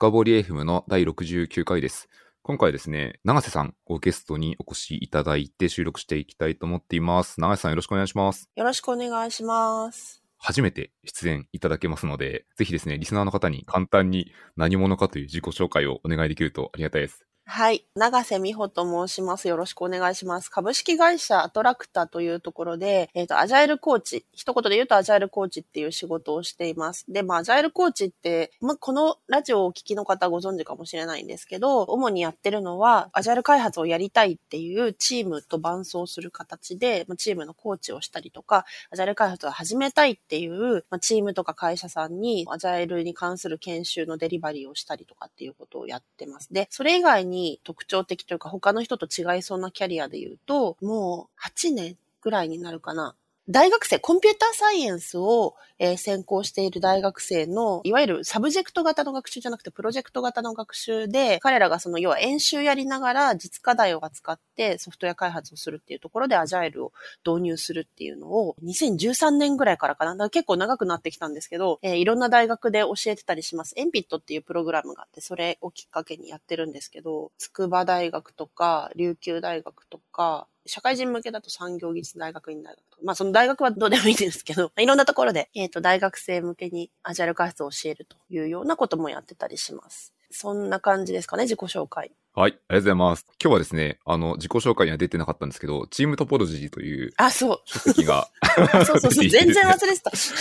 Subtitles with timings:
[0.00, 2.08] 深掘り FM の第69回です。
[2.42, 7.38] 今回ですね、長瀬さんをゲストにお越しいただいて収録していきたいと思っています。
[7.38, 8.48] 長瀬さんよろしくお願いします。
[8.56, 10.22] よろしくお願いします。
[10.38, 17.26] 初めて出演いただけますので、ぜひですね、リスナーの方に簡単に何者かという自己紹介をお願いできるとありがたいです。
[17.52, 17.84] はい。
[17.96, 19.48] 長瀬美穂と申します。
[19.48, 20.48] よろしくお願いします。
[20.48, 27.04] 株式会社アトラクタというところで、えっ、と、アジャイルコーチ、一言で言うとアジャイルコーチっていう仕事をしています。
[27.08, 46.54] で、まあ、アジャイルコーチって、まあ、このラジオをお聞きの方ご存知かもしれないんですけど、主にやってるのは、アジャイル開発をやりたいっていうチームと伴走する形で、まあチームのコーチをしたりとか、アジャイル開発を始めたいっていう、まあ、チームとか会社さんに、アジャイルに関する研修のデリバリーをしたりとかっていうことをやってます。
[46.54, 53.14] で、それ以外にに特徴的というか、他の人と違いそうなキャリアで言うと、もう8年ぐらいになるかな。
[53.48, 66.92] 大学生、コンピューターサイエンスを、えー専攻している大学生の、いわゆるサブジェクト型の学習じゃなくて、プロジェクト型の学習で、彼らがその、要は演習やりながら実課題を扱ってソフトウェア開発をするっていうところで、アジャイルを
[67.26, 70.30] 導入するっていうのを、2013年ぐらいからかな。
[70.30, 73.74] 結構長くなってきたんですけど、えーいろんな大学で教えてたりします。
[73.76, 90.12] エンピットっていうプログラムがあって、それをきっかけにやってるんですけど、筑波大学とか、琉球大学とか、社会人向けだと産業技術大学院大学とか、まあその大学はどうでもいいんですけど、 いろんなところで、えっ、と、大学生向けにアジャル開発を教えるというようなこともやってたりします。
[90.30, 92.12] そんな感じですかね、自己紹介。
[92.32, 93.26] はい、ありがとうございます。
[93.42, 97.60] 今日はですね、あの、自己紹介には出てなかったんですけど、チームトポロジーというあ、そう。
[97.64, 98.28] 書籍が
[98.86, 99.26] そうそうそう。
[99.28, 100.12] 全然忘れてた。
[100.16, 100.32] す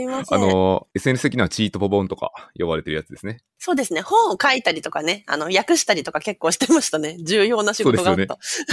[0.00, 0.38] いません。
[0.38, 3.40] あの、SNS 的にはチートポボンとか呼ばれてるやつですね。
[3.58, 4.02] そうですね。
[4.02, 7.16] 本を書いたりとかね、あの、訳したりとか結構してましたね。
[7.24, 8.38] 重要な仕事があった。
[8.40, 8.64] す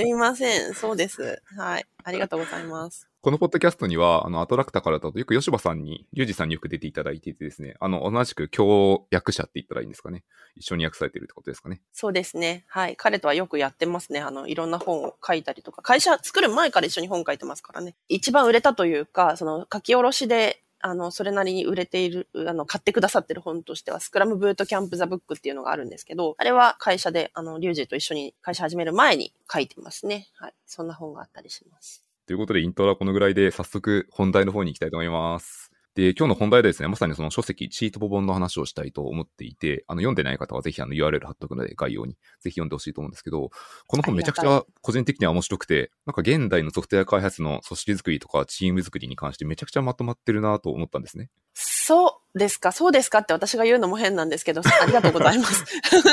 [0.00, 0.74] いません。
[0.74, 1.42] そうです。
[1.56, 1.86] はい。
[2.04, 3.08] ありがとうございます。
[3.28, 10.24] このポッドキャストには、あの、アトラクタからだとよく吉羽さんに、リュウジさんによく出ていただいていてですね、あの、同じく共訳者って言ったらいいんですかね。
[10.56, 11.82] 一緒に訳されてるってことですかね。
[11.92, 12.64] そうですね。
[12.68, 12.96] はい。
[12.96, 14.20] 彼とはよくやってますね。
[14.20, 15.82] あの、いろんな本を書いたりとか。
[15.82, 17.96] 会社作る前から一緒に本書いてますからね。
[18.08, 30.30] 一番売れたというか、その、書き下ろしで、あの、それなりに売れている、あの、買ってくださってる本としては、スクラムブートキャンプザブックっていうのがあるんですけど、あれは会社で、あの、リュウジと一緒に会社始める前に書いてますね。
[30.36, 30.54] はい。
[30.64, 32.07] そんな本があったりします。
[32.28, 35.72] ということで、イントロはこのぐらいで、早速本題の方に行きたいと思います。
[35.94, 43.48] で、今日の本題でですね、まさにその書籍、チートポ本の話をしたいと思っていて、あの、読んでない方はぜひあの URL 貼っとくので、概要に、ぜひ読んでほしいと思うんですけど、
[43.86, 51.30] この本めちゃくちゃ個人的には面白くて、なんか現代のソフトウェア開発の組織づくりとかチーム作りに関してめちゃくちゃまとまってるなと思ったんですね。
[51.54, 55.64] そうですか、そうですかって私が言うのも変なんですけど、 ありがとうございます。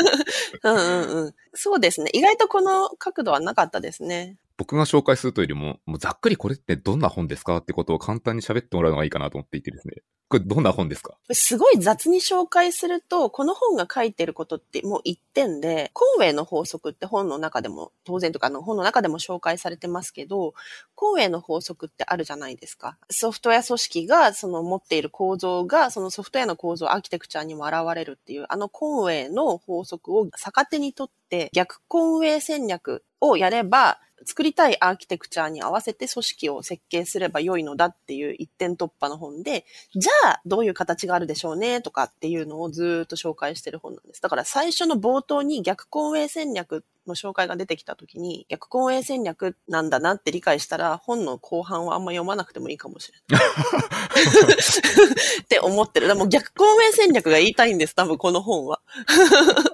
[0.63, 1.33] うんうんうん。
[1.53, 2.09] そうですね。
[2.13, 4.37] 意外とこの角度はなかったですね。
[4.57, 9.95] 僕が紹介するというよりも、もうざっくりこれってどんな本ですかってことを簡単に喋ってもらうのがいいかなと思っていてですね。
[10.27, 11.16] これどんな本ですか？
[11.31, 20.55] すごい雑に紹介すると、この本が書いてることってもう一点で、コンウェイの法則って本の中でも、当然とかあの本の中でも紹介されてますけど、
[20.95, 22.97] コンウェイの法則ってあるじゃないですか。
[23.11, 31.15] ソフトウェア組織がその持っている構造が、そのソフトウェアの構造、アーキテクチャにも現れるっていう、あのコンウェイの法則を逆手にとって、
[31.53, 44.22] 逆婚営戦略をやれば、作りたいアーキテクチャに合わせて組織を設計すれば良いのだっていう一点突破の本で、じゃあどういう形があるでしょうねとかっていうのをずっと紹介してる本なんです。
[44.22, 53.45] だから最初の冒頭に逆コンウェイ戦略の紹介が出てきた時に逆コンウェイ戦略なんだなって理解したら本の後半はあんま読まなくてもいいかもしれない。
[55.44, 56.07] って思ってる。
[56.07, 58.79] でも逆コンウェイ戦略が言いたいんです、多分この本は。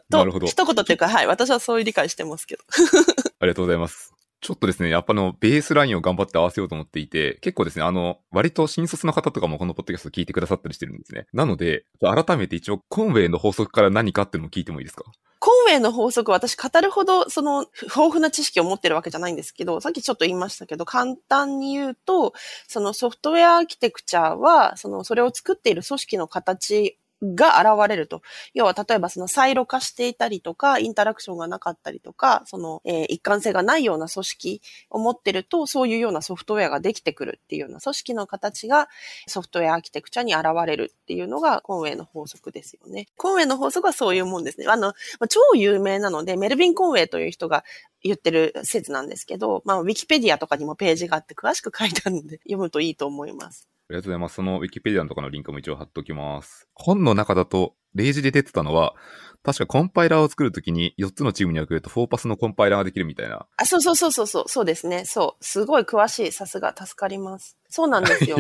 [0.10, 0.48] と なるほど。
[0.48, 2.64] 一言っていうか、はい、私はそういう理解してますけど。
[3.40, 4.14] ありがとうございます。
[4.42, 11.28] ちょっとですね、やっぱあの、ベースラインを頑張って合わせようと思っていて、結構ですね、あの、割と新卒の方とかもこのポッドキャスト聞いてくださったりしてるんですね。
[11.32, 15.04] なので、改めて一応、コンウェイの法則から何かっていうのも聞いてもいいですか？
[15.44, 22.34] コンウェイの法則、私語るほど、その、豊富な知識を持ってるわけじゃないんですけど、さっきちょっと言いましたけど、簡単に言うと、
[22.68, 28.22] そのソフトウェアアーキテクチャは、その、それを作っている組織の形が現れると。
[28.54, 38.90] 要は、例えばそのサイロ化していたりとか、インタラクションがなかったりとか、その、えー一貫性がないような組織を持ってると、そういうようなソフトウェアができてくるっていうような組織の形が
[39.28, 43.08] ソフトウェアアーキテクチャに現れるっていうのがコンウェイの法則ですよね。
[43.18, 44.68] コンウェイの法則はそういうもんですね。
[44.68, 44.94] あの、
[45.30, 47.64] 超有名なので、メルビン・コンウェイという人が
[48.02, 53.68] 言ってる説なんですけど、まあ、ウィキペディアとかにもページがあって詳しく書いてあるので、読むといいと思います。
[53.92, 54.36] ありがとうございます。
[54.36, 56.70] そのウィキペディアのとかのリンクも一応貼っておきます。
[56.74, 58.96] 本の中だと、例示で出てたのは、
[59.44, 63.48] 確かコンパイラーを作るときに4つのチームに分けると4パスのコンパイラーができるみたいな。
[63.58, 65.04] あ、そうそうそうそうそう、そうですね。
[65.04, 65.44] そう。
[65.44, 66.32] すごい詳しい。
[66.32, 67.58] さすが、助かります。
[67.68, 68.38] そうなんですよ。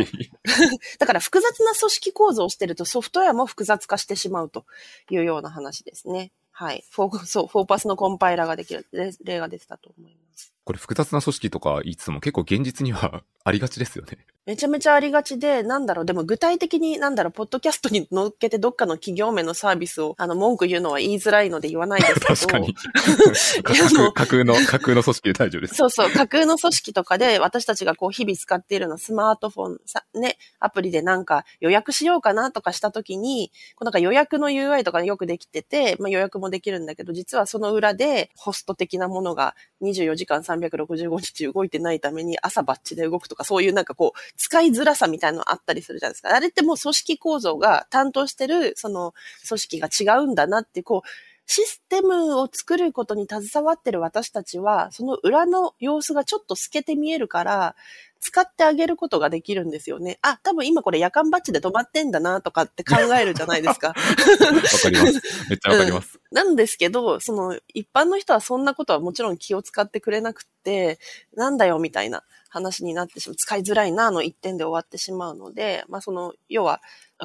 [1.00, 4.65] だから複雑な組織構造をしてるとソフトウェアも複雑化してしまうと
[5.09, 6.31] いうような話ですね。
[6.51, 6.86] はい。
[6.92, 10.31] four、そう、 four パスのコンパイラーができる例が出てたと思います。
[10.64, 14.20] これ複雑な組織とか言いつつも結構現実には ありがちですよね。
[14.46, 22.26] めちゃめちゃありがちで、なんだろう、でも具体的になんだろう、ポッドキャストに乗っけてどっかの企業名のサービスを、あの、文句言うのは言いづらいので言わないですけど。
[22.36, 22.74] 確かに。
[24.14, 25.76] 架空の、架空の組織で大丈夫です。
[25.76, 46.36] そうそう、架空の組織とかで私たちがこう日々使っているのスマートフォンさ、ね、アプリでなんか予約しようかなとかしたときに、こうなんか予約の UI とかよくできてて、まあ予約もできるんだけど、実はその裏でホスト的なものが24時間365日動いてないために朝バッチで動くとか、そういうなんかこう、使いづらさみたいなのあったりするじゃないですか。
[46.36, 49.13] あれってもう組織構造が担当してる、その
[49.48, 57.76] 組織が違うんだなって、こう、システムを作ることに携わってる私たちは、その裏の様子がちょっと透けて見えるから、
[58.22, 60.20] 使ってあげることができるんですよね。
[60.22, 63.88] あ、多分今これ夜間バッジで止まってんだなとかって考えるじゃないですか。
[63.90, 65.50] わかります。
[65.50, 71.00] めっちゃわかります、うん、なんですけど、その一般の人はそんなことはもちろん気を使ってくれなくて、
[71.36, 73.36] なんだよみたいな話になってしまう。
[73.36, 76.80] 使いづらいなの一点で終わってしまうので、まあその、要は、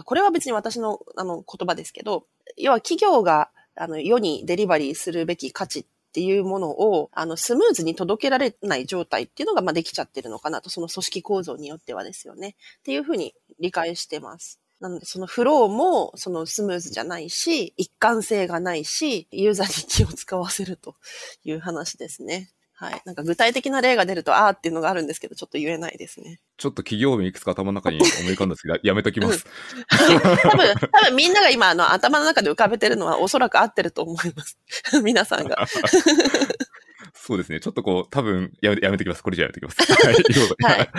[0.07, 2.25] これは別に私のあの言葉ですけど、
[2.57, 12.57] 要は企業があの世にデリバリーするべき価値っていうものを、あの、スムーズに届けられない状態っていうのが、まあ、できちゃってるのかなと、その組織構造によってはですよね。
[12.79, 14.59] っていうふうに理解してます。
[14.81, 20.97] なので、そのフローも、そのスムーズじゃないし、一貫性がないし、ユーザーに気を使わせると
[21.45, 22.51] いう話ですね。
[22.79, 23.03] はい。
[23.07, 26.41] なんか具体的な例が出ると、あーっていうのがあるんですけど、ちょっと言えないですね。
[26.59, 29.47] ちょっと企業名いくつか頭の中に思い浮かんだんですけど、 やめときます。
[29.89, 34.59] 多分、多分みんなが今、あの、頭の中で浮かべてるのはおそらく合ってると思います。
[35.03, 35.67] 皆さんが。
[37.15, 37.61] そうですね。
[37.61, 39.23] ちょっとこう、多分、やめ、やめときます。
[39.23, 39.93] これじゃやめときます。
[40.05, 40.77] はい。
[40.77, 40.91] はい。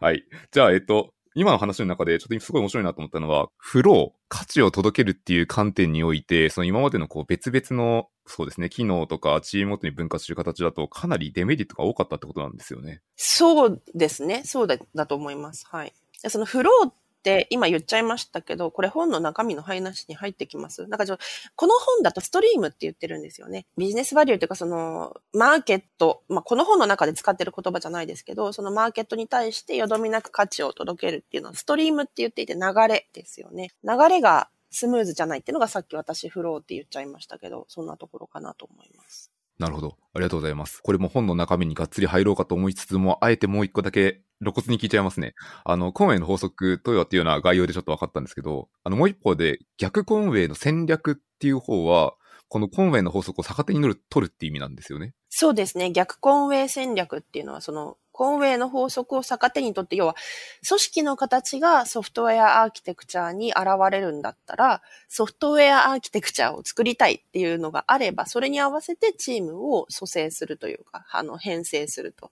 [0.00, 0.24] はい。
[0.50, 13.02] じゃあ、えっと、今の話の中でちょっとすごい面白いなと思ったのは、フロー、価値を届けるっていう観点において、その今までのこう別々の、そうですね、機能とかチームごとに分割する形だとかなりデメリットが多かったってことなんですよね。
[13.16, 14.42] そうですね。
[14.46, 15.66] そうだだと思います。
[15.70, 15.92] はい。
[16.26, 16.94] そのフローっ
[17.50, 20.86] 今言っちゃいましたけど、これ本の中身の話に入ってきます。
[20.86, 21.18] なんかちょ
[21.54, 23.66] この本だとストリームって言ってるんですよね。
[23.76, 33.72] ビジネスバリューというかそのマーケット、まあ、この本の中で使ってる言葉じゃないですけど、そのマーケットに対してよどみなく価値を届けるっていうのはストリームって言っていて流れですよね。
[33.82, 39.32] 流れがスムーズじゃないっていうのがさっき私フローって言っちゃいましたけど、そんなところかなと思います。
[39.58, 39.96] なるほど。
[40.12, 40.80] ありがとうございます。
[40.82, 45.34] これも本の中身にがっつり入ろうかと思いつつも、あえてもう一個だけ露骨に聞いちゃいますね。
[45.64, 52.14] あの、コンウェイの法則とはっていうような概要でちょっと分かったんですけど、あの、もう一方で逆コンウェイの戦略っていう方は、
[52.48, 55.14] このコンウェイの法則を逆手に乗る、取るって意味なんですよね。
[55.28, 55.90] そうですね。
[55.90, 60.16] 逆コンウェイ戦略っていうのは、その、コンウェイの法則を逆手にとって、要は、
[60.66, 72.30] 組織の形がソフトウェアアーキテクチャに現れるんだったら、ソフトウェアアーキテクチャを作りたいっていうのがあれば、それに合わせてチームを蘇生するというか、あの、編成すると。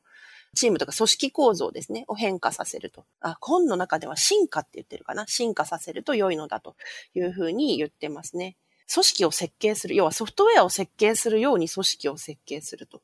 [0.54, 3.04] チームとか組織構造ですね、を変化させると。
[3.20, 5.26] あ、本の中では進化って言ってるかな。
[5.26, 6.76] 進化させると良いのだと
[7.14, 8.56] いうふうに言ってますね。
[8.90, 13.02] 組織を設計する、要はソフトウェアを設計するように組織を設計すると。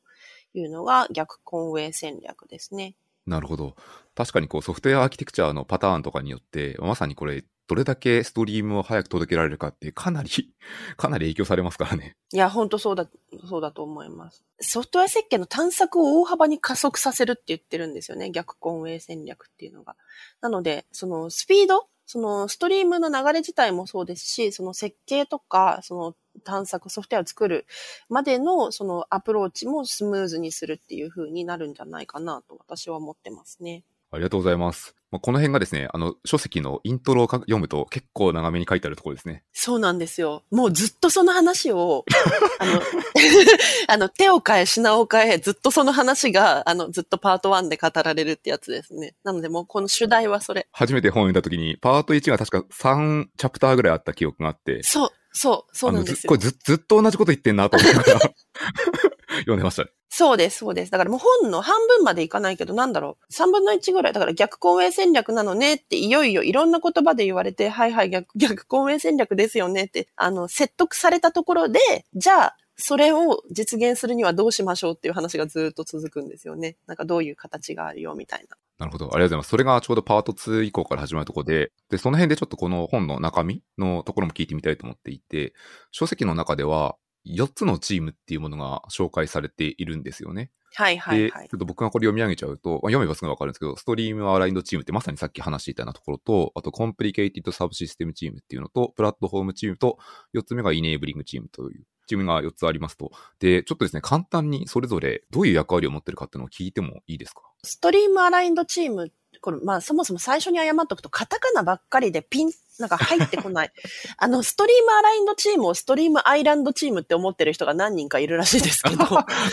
[0.53, 2.95] いうのが逆コンウェイ戦略ですね。
[3.25, 3.75] なるほど。
[4.15, 10.29] 確かにこうソフトウェアアーキテクチャのパターンとかによって、まさにこれ、どれだけストリームを早く届けられるかってかなり
[10.97, 12.17] かなり影響されますからね。
[12.33, 13.09] いや、ほんとそうだ、
[13.47, 14.43] そうだと思います。
[14.59, 18.29] ソフトウェア設計の探索を大幅に加速させるって言ってるんですよね。
[18.31, 19.95] 逆コンウェイ戦略っていうのが。
[20.41, 27.65] なので、そのスピードそのストリームの流れ自体もそうですし、その設計とか、その探索、ソフトウェアを作る
[28.09, 33.83] までのそのアプローチもスムーズにするっていう風になるんじゃないかなと私は思ってますね。
[34.11, 34.93] ありがとうございます。
[35.09, 39.43] まあ、この辺がですね、あの、書籍のイントロを読むと結構長めに書いてあるところですね。
[39.53, 40.43] そうなんですよ。
[40.51, 42.05] もうずっとその話を、
[42.59, 42.81] あの、
[43.87, 49.15] あの、手を変え、品を変え、ずっとその話が、あの、ずっとパート1で語られるってやつですね。
[49.23, 50.67] なのでもうこの主題はそれ。
[50.71, 54.81] 初めて本を読んだ時に、パート1が確か3チャプターぐらいあった記憶があって。
[54.83, 56.29] そう、そう、そうなんですよ。
[56.29, 58.11] これずずっと同じこと言ってんなと思って
[59.41, 59.91] 読んでましたね。
[60.13, 60.91] そうです、そうです。
[60.91, 63.33] だからもう本の半分までいかないけど、なんだろう。
[63.33, 64.13] 三分の一ぐらい。
[64.13, 71.79] だから逆公営戦略なのねっていよいよいろんな言葉で言われて、はいはい逆、逆公営戦略ですよねって、あの、説得されたところで、
[72.13, 76.75] じゃあ、それを実現するにはどうしましょうっていう話がずっと続くんですよね。
[76.87, 78.57] なんかどういう形があるよみたいな。
[78.81, 79.05] なるほど。
[79.05, 79.49] ありがとうございます。
[79.49, 85.53] それがちょうどパート2以降から始まるところで、で、その辺でちょっとこの本の中身のところも聞いてみたいと思っていて、
[85.91, 86.97] 書籍の中では
[87.27, 90.49] 4つのチームっていうものが紹介されているんですよね。
[90.73, 99.99] はいはいはいで、ちょっと僕がこれ読み上げちゃうと、まあ、読めばすぐわかるんですけど、ストリームアラインドチームってまさにさっき話していたようなところと、あとコンプリケイティッドサブシステムチームっていうのと、プラットフォームチームと、
[100.33, 103.11] 4つ目がイネーブリングチームというチームが4つありますと。
[103.39, 107.41] で、ちょっとですね、簡単にそれぞれどういう役割を持ってるかっていうのを聞いてもいいですか？
[107.63, 113.71] ストリームアラインドチーム、これ、まあそもそも最初に謝っとくと、カタカナばっかりでピン、なんか入ってこない。
[114.17, 119.05] あの、ストリームアラインドチームをストリームアイランドチームって思ってる人が何人かいるらしいですけど。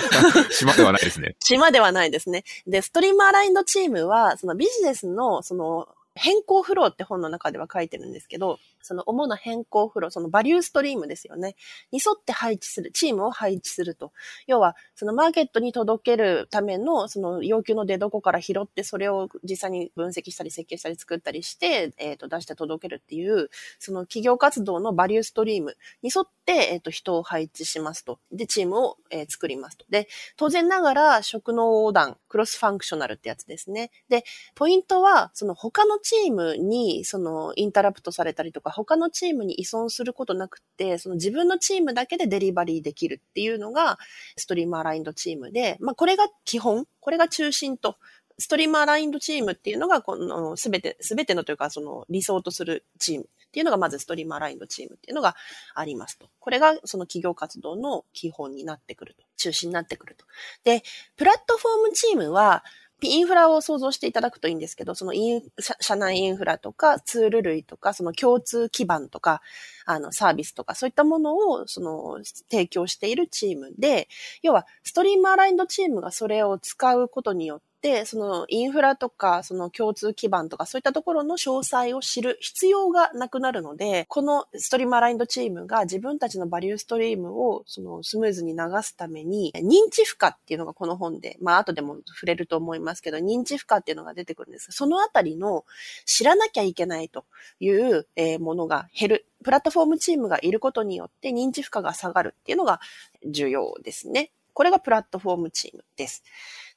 [0.50, 1.36] 島ではないですね。
[1.44, 2.44] 島ではないですね。
[2.66, 11.54] で、ストリームアラインドチームは、そのビジネスの、その、変更フローって本の中では書いてるんですけど、その主な変更フロー、そのバリューストリームですよね。
[11.92, 14.12] に沿って配置する、チームを配置すると。
[14.48, 28.18] 要は、そのマーケットに届けるための、その要求の出どこから拾って、それを実際に分析したり設計したり作ったりして、えっ、と、出して届けるっていう、その企業活動のバリューストリームに沿って、えっ、と、人を配置しますと。
[28.32, 29.84] で、チームを、えー作りますと。
[29.90, 33.90] で、当然ながら、職能横断、クロスファンクショナルってやつですね。
[34.08, 43.98] で、ポイントは、その他のチームに、その、インタラプトされたりとか、他のチームに依存することなくて、その自分のチームだけでデリバリーできるっていうのが、
[44.36, 47.96] ストリームアラインドチームで、まあ、これが基本、これが中心と、
[48.38, 55.34] ストリームアラインドチームっていうのが、この、すべて、すべてのというか、その、理想とするチームっていうのが、まずストリームアラインドチームっていうのが
[55.74, 56.28] ありますと。
[56.38, 59.24] これが、その企業活動の基本になってくると。
[59.36, 60.24] 中心になってくると。
[60.62, 60.84] で、
[61.16, 62.62] プラットフォームチームは、
[63.00, 69.40] インフラを想像していただくといいんですけど、そのイン社社内インフラとかツール類とか、その共通基盤とか、
[69.86, 72.18] あの、サービスとか、そういったものを、その、
[72.50, 74.08] 提供しているチームで、
[74.42, 77.67] 要は、ストリームアラインドチームがそれを使うことによって、
[78.04, 94.72] そのインフラとか、その共通基盤とか、そういったところの詳細を知る必要がなくなるので、このストリームアラインドチームが自分たちのバリューストリームを、そのスムーズに流すために、認知負荷っていうのがこの本で、まあ後でも触れると思いますけど、認知負荷っていうのが出てくるんですが。
[94.72, 95.64] そのあたりの
[96.04, 97.26] 知らなきゃいけないと
[97.60, 98.08] いう、
[98.40, 99.26] ものが減る。
[99.44, 102.80] プラットフォームチームがいることによって認知負荷が下がるっていうのが
[103.24, 104.32] 重要ですね。
[104.52, 106.24] これがプラットフォームチームです。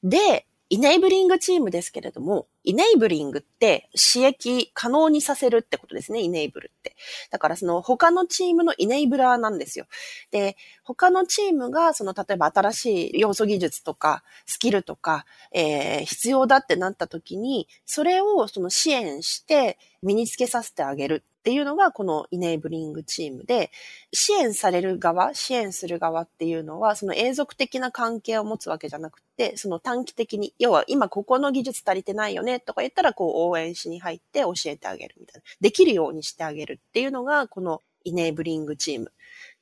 [0.03, 6.95] で、イネイブリングチームですけれども、イネイブリングって刺激可能にさせるってことですね、イネイブルって。
[7.29, 9.85] だからその他のチームのイネイブラーなんですよ。
[10.31, 23.71] で、他のチームがその例えば新しい要素技術とかスキルとか、えー必要だってなった時に、それをその支援して身につけさせてあげるっていうのがこのイネイブリングチームで、
[24.13, 35.43] 支援される側、支援する側っていうのは、その永続的な関係を持つわけじゃなくて、その短期的に、要は今ここの技術足りてないよねとか言ったら、こう応援しに入って教えてあげるみたいな。
[35.61, 39.11] できるようにしてあげるっていうのが、このイネーブリングチーム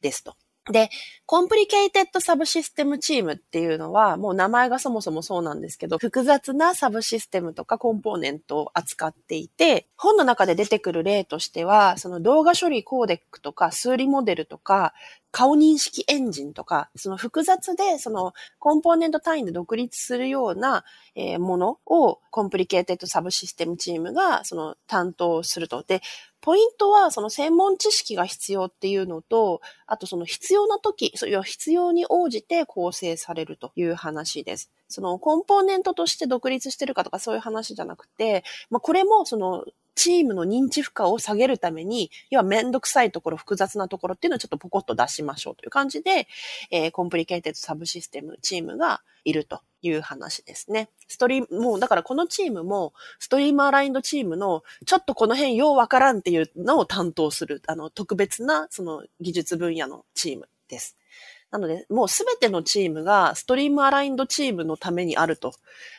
[0.01, 0.35] ですと。
[0.71, 0.89] で、
[1.25, 14.93] Complicated Subsystem Team っていうのは、もう名前がそもそもそうなんですけど、複雑なサブシステムとかコンポーネントを扱っていて、本の中で出てくる例としては、その動画処理コーデックとか数理モデルとか、
[15.31, 20.83] 顔認識エンジンとか、その複雑で、そのコンポーネント単位で独立するような、
[21.39, 25.83] ものを Complicated Subsystem Team がその担当すると。
[25.83, 26.01] で、
[26.41, 34.71] ポイントはその専門知識が必要っていうのと、あとその必要な時、そういう必要に応じて構成されるという話です。
[34.87, 39.65] そのコンポーネントとして独立してるかとかそういう話じゃなくて、まあこれもその
[39.99, 46.29] チームの認知負荷を下げるために、要はめんどくさいところ、複雑なところっていうのをちょっとポコッと出しましょうという感じで、
[46.71, 50.89] えー complicated subsystem team がいるという話ですね。
[51.09, 60.95] ストリーム、もうだからこのチームも、ストリームアラインドチームの、ちょっとこの辺ようわからんっていうのを担当する、あの、特別な、その技術分野のチームです。
[61.51, 65.53] なので、もうすべてのチームがストリームアラインドチームのためにあると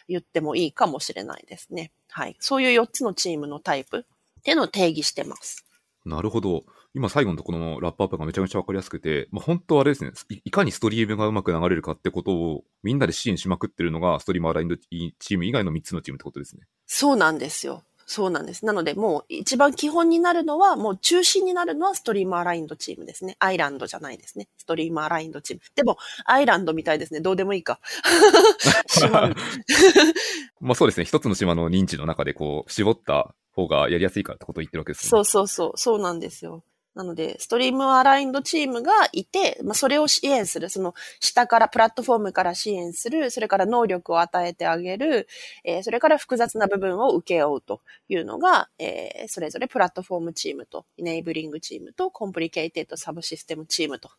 [0.08, 1.92] 言ってもいいかもしれないですね。
[2.10, 2.36] はい。
[2.40, 3.98] そういう4つのチームのタイプ
[4.40, 5.64] っていうのを定義してます。
[6.04, 6.64] なるほど。
[6.92, 16.62] 今最後のところのラップアップがめちゃめちゃわかりやすくて、まあ、本当あれですねい、いかにストリームがうまく流れるかってことをみんなで支援しまくってるのが、ストリームアラインドチーム以外の3つのチームってことですね。
[16.86, 17.84] そうなんですよ。
[18.12, 18.66] そうなんです。
[18.66, 23.36] なので、もう一番基本になるのは、もう中心になるのはストリームアラインドチームですね。
[23.38, 24.48] アイランドじゃないですね。
[24.58, 25.62] ストリームアラインドチーム。
[25.76, 27.20] でも、アイランドみたいですね。
[27.20, 27.78] どうでもいいか。
[30.60, 35.08] まあそうですね、一つの島の認知の中でこう、絞った方がやりやすいからってことを言ってるわけですね。
[35.10, 35.72] そうそうそう。
[35.76, 36.64] そうなんですよ。
[36.94, 45.28] なので、ストリームアラインドチームがいて、まあ、それを支援する、その、下から、プラットフォームから支援する、それから能力を与えてあげる、
[45.64, 54.10] えー、それから複雑な部分を請け負うというのが、えー、それぞれ platform team と、 enabling team と、 complicated subsystem team と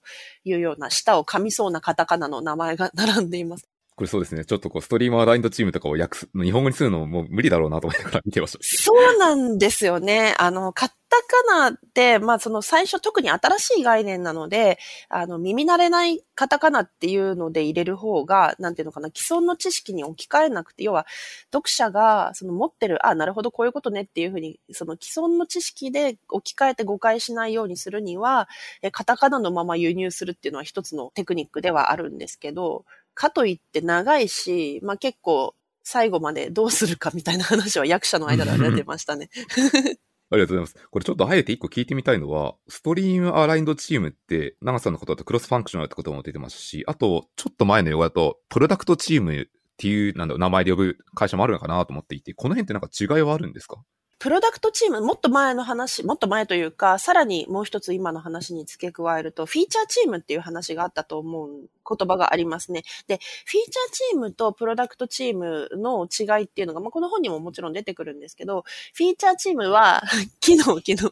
[0.46, 3.68] いうような、舌を噛みそうなカタカナの名前が並んでいます。
[3.96, 4.46] これそうですね。
[4.46, 8.60] ちょっとこう、 stream-aligned team とかを訳す、日本語にするのもう無理だろうなと思いながら見てました。
[8.62, 10.34] そうなんですよね。
[10.40, 10.96] あの、カタ
[11.28, 14.80] カナって、まあその最初特に新しい概念なので、
[15.10, 21.06] あの、耳慣れないカタカナっていうので入れる方が、なんていうのかな、既存の知識に置き換えなくて、要は、
[21.52, 28.48] 読者がその持ってる、あ、なるほど、こういうことねっていうふうに、その既存の知識で置き換えて誤解しないようにするには、
[28.94, 39.30] カタカナのまま輸入するっていうのは一つのテクニックではあるんですけど、かといって長いし、まあ結構最後までどうするかみたいな話は役者の間では出てましたね。
[40.34, 40.88] ありがとうございます。
[40.90, 53.84] これちょっとあえて一個聞いてみたいのは、ストリームアラインドチームって、長さんのことだとクロスファンクショナルってことも出てますし、あと、ちょっと前の用語だと、プロダクトチームっていう、なんだろう、名前で呼ぶ会社もあるのかなと思っていて、この辺ってなんか違いはあるんですか？
[54.20, 61.50] プロダクトチーム、もっと前の話、もっと前というか、さらにもう一つ今の話に付け加えると、フィーチャーチームっていう話があったと思う
[61.88, 62.84] 言葉がありますね。
[63.08, 70.04] で、フィーチャーチームとプロダクトチームの違いっていうのが、まあ、この本にももちろん出てくるんですけど、フィーチャーチームは、
[70.40, 71.10] 機能、機能、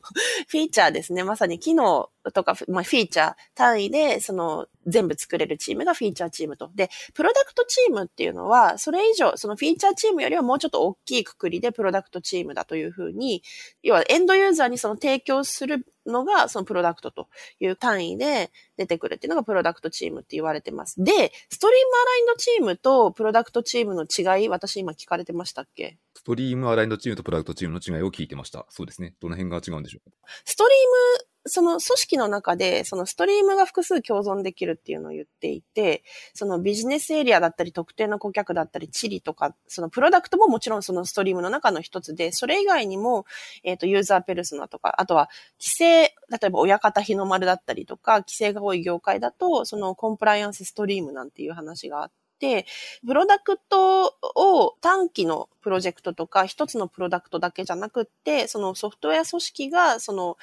[0.47, 1.23] フィーチャーですね。
[1.23, 6.71] まさに機能とか、まあ、フィーチャー単位で、その、全部作れるチームがフィーチャーチームと。
[6.75, 13.43] で、プロダクトチームっていうのは、それ以上、そのフィーチャーチームよりはもうちょっと大きいくくりでプロダクトチームだというふうに、
[13.83, 17.27] 要はエンドユーザーにその提供するのが、そのプロダクトと
[17.59, 21.03] いう単位で出てくるっていうのがプロダクトチームって言われてます。
[21.03, 25.97] で、ストリームアラインドチームとプロダクトチームの違い、私今聞かれてましたっけ？
[26.15, 28.65] ストリームアラインドチームとプロダクトチームの違いを聞いてました。
[28.69, 29.15] そうですね。
[29.19, 30.11] どの辺が違うんでしょう
[30.45, 36.03] ストリームその組織の中で、そのストリームが複数共存できるっていうのを言っていて、
[36.33, 43.25] そのビジネスエリアだったり、特定の顧客だったり、地理とか、そのプロダクトももちろんそのストリームの中の一つで、それ以外にも、
[43.63, 45.29] えっ、ー、と、ユーザーペルソナとか、あとは、
[45.59, 52.65] 規制、例えば親方日の丸だったりとか、規制が多い業界だと、そのコンプライアンスストリームなんていう話があって、
[53.05, 60.37] プロダクトを短期のプロジェクトとか、一つのプロダクトだけじゃなくって、そのソフトウェア組織が、その、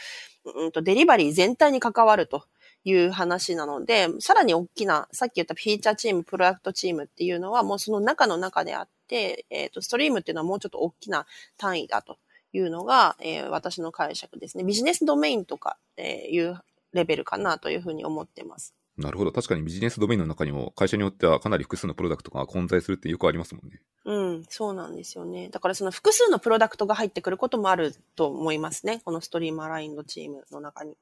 [0.54, 2.44] うんと、デリバリー全体に関わると。
[2.88, 12.16] いう話なので、さらに大きな、さっき言ったフィーチャーチーム、プロダクトチームっていうのは、もうその中の中であって、えっ、ー、と、ストリームっていうのはもうちょっと大きな単位だと
[12.52, 14.62] いうのが、えー、私の解釈ですね。
[14.62, 16.60] ビジネスドメインとか、えー、いう
[16.92, 18.72] レベルかなというふうに思ってます。
[18.98, 19.32] なるほど。
[19.32, 23.80] 確かにビジネスドメインの中にも会社によってはかなり複数のプロダクトが混在するってよくありますもんね。
[24.04, 25.48] うん、そうなんですよね。
[25.50, 29.02] だからその複数のプロダクトが入ってくることもあると思いますね。
[29.04, 30.96] このストリームアラインドチームの中に。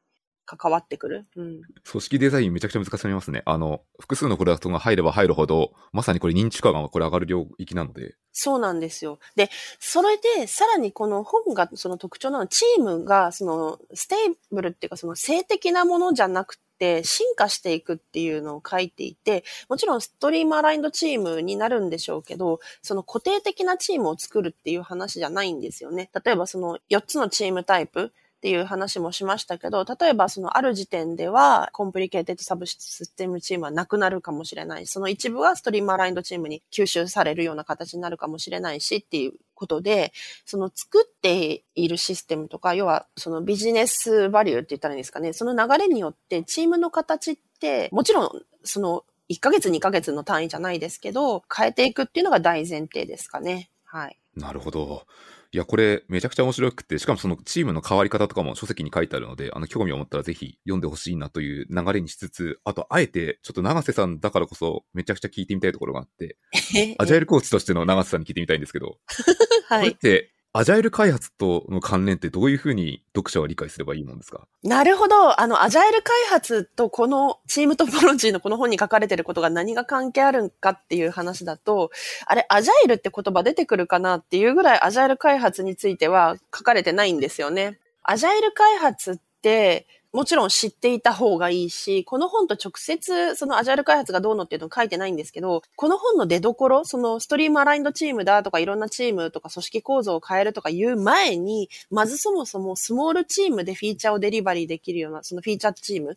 [0.47, 1.27] 関わってくる。
[1.37, 1.63] うん。
[1.91, 3.43] 組織デザインめちゃくちゃ難しくなりますね。
[3.47, 8.15] あの、複数のプロダクトが入れば入るほど、まさにこれ認知化がこれ上がる領域なので。
[8.33, 9.19] そうなんですよ。
[9.37, 26.11] で、それで、さらにこの本がその特徴なのチームが、その、 stable っていうか、その静的なものじゃなくて、進化していくっていうのを書いていて、もちろん stream-aligned team になるんでしょうけど、その固定的なチームを作るっていう話じゃないんですよね。
[26.25, 28.13] 例えばその4つのチームタイプ、
[28.45, 40.13] っていう話もしましたけど、例えばそのある時点では、 complicated subsystem team はなくなるかもしれない、その一部は stream-aligned team に吸収されるような形になるかもしれないしっていうことで、
[40.45, 53.71] その作っているシステムとか、要はそのビジネスバリューって言ったらいいんですかね、その流れによってチームの形って、もちろんその1ヶ月2ヶ月の単位じゃないですけど、変えていくっていうのが大前提ですかね。
[53.85, 54.19] はい。
[54.37, 55.07] なるほど。
[55.55, 66.39] いや、これめちゃくちゃ面白くて、しかもそのチームの変わり方とかも書籍に書いてあるので、あの、興味を持ったらぜひ読んでほしいなという流れにしつつ、あと、あえて、ちょっと長瀬さんだからこそ、めちゃくちゃ聞いてみたいところがあって、
[66.99, 68.99] アジャイルコーチとしての長瀬さんに聞いてみたいんですけど、
[69.71, 69.81] はい。
[69.83, 74.47] これって、アジャイル開発との関連ってどういうふうに読者は理解すればいいもんですか？
[74.63, 75.41] なるほど。
[75.41, 81.91] あの、アジャイル開発とこのチームトポロジーのこの本に書かれてることが何が関係あるんかっていう話だと、
[82.27, 87.81] あれ、アジャイルって言葉出てくるかなっていうぐらいアジャイル開発については書かれてないんですよね。
[88.05, 106.17] アジャイル開発って、もちろん知っていた方がいいし、この本と直接そのアジャイル開発がどうのっていうのを書いてないんですけど、この本の出所、そのストリームアラインドチームだとかいろんなチームとか組織構造を変えるとかいう前に、まずそもそもスモールチームでフィーチャーをデリバリーできるような、そのフィーチャーチーム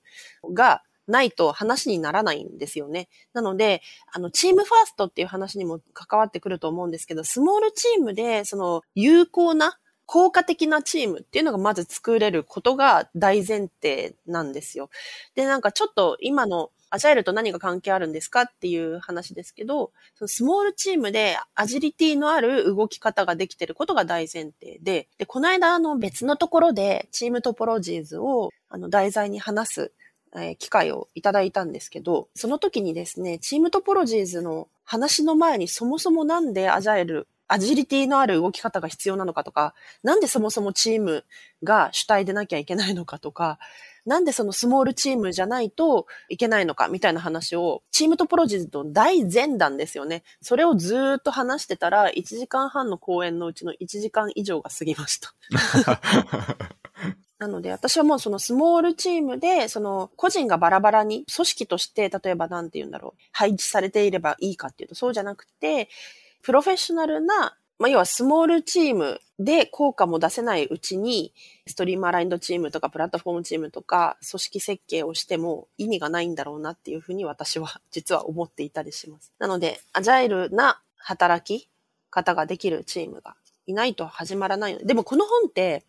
[0.54, 3.08] がないと話にならないんですよね。
[3.34, 3.82] なので、
[4.14, 14.90] あの、チームファーストっていう話にも関わってくると思うんですけど、スモールチームで、その、有効な効果的なチームっていうのがまず作れることが大前提なんですよ。
[15.36, 29.92] で、なんかちょっと今のアジャイルと何が関係あるんですかっていう話ですけど、そのスモールチームでアジリティのある動き方ができてることが大前提で、で、この間あの別のところでチームトポロジーズをあの題材に話す、
[30.36, 41.26] え機会をいただいたんですけど、その時にですね、チームトポロジーズの話の前にそもそもなんでアジャイルアジリティのある動き方が必要なのかとか、なんでそもそもチーム
[41.64, 43.60] が主体でなきゃいけないのかとか、
[44.08, 50.24] なんでそのスモールチームじゃないといけないのかみたいな話を、チームトポロジーズと大前段ですよね。
[50.42, 55.34] それをずっと話してたら、1時間半の講演のうちの1時間以上が過ぎました。
[57.38, 65.90] なので、私はもうそのスモールチームで、その個人がバラバラに組織として、例えばなんて言うんだろう、配置されていればいいかっていうと、そうじゃなくて、
[66.42, 71.32] プロフェッショナルなまあ、要はスモールチームで効果も出せないうちに、
[71.68, 79.32] ストリームアラインドチームとかプラットフォームチームとか組織設計をしても意味がないんだろうなっていうふうに私は 実は思っていたりします。
[79.38, 81.70] なので、アジャイルな働き
[82.10, 83.36] 方ができるチームが
[83.68, 85.84] いないと始まらないで、もこの本って、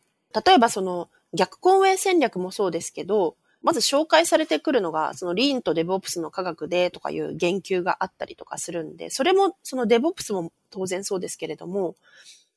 [0.47, 3.37] 例えばその逆公営戦略もそうですけど、
[3.69, 11.95] まず紹介されてくるのが、そのリーンとデブオプスの科学でとかいう言及があったりとかするんで、それも、そのデブオプスも当然そうですけれども、